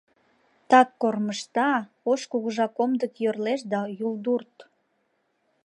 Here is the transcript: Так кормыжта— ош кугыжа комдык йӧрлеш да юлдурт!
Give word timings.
Так 0.69 0.89
кормыжта— 1.01 1.71
ош 2.11 2.21
кугыжа 2.31 2.67
комдык 2.77 3.13
йӧрлеш 3.23 3.61
да 3.71 3.81
юлдурт! 4.05 4.55